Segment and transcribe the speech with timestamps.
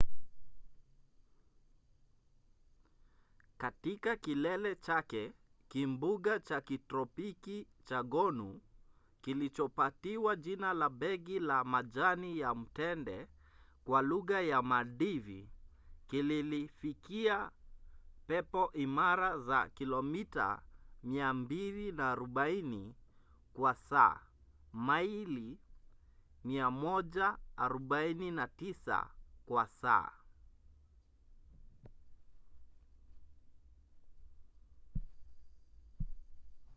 [3.57, 5.33] katika kilele chake
[5.69, 8.61] kimbunga cha kitropiki cha gonu
[9.21, 13.27] kilichopatiwa jina la begi la majani ya mtende
[13.83, 15.49] kwa lugha ya maldivi
[16.07, 17.51] kililifikia
[18.27, 20.61] pepo imara za kilomita
[21.05, 22.93] 240
[23.53, 24.19] kwa saa
[24.73, 25.59] maili
[26.45, 29.07] 149
[29.45, 30.11] kwa saa